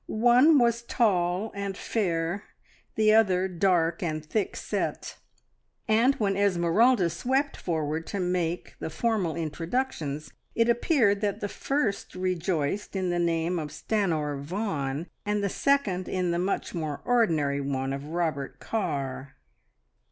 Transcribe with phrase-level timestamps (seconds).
[0.07, 2.45] One was tall and fair,
[2.95, 5.19] the other dark and thick set,
[5.87, 12.15] and when Esmeralda swept forward to make the formal introductions it appeared that the first
[12.15, 17.61] rejoiced in the name of Stanor Vaughan, and the second in the much more ordinary
[17.61, 19.35] one of Robert Carr.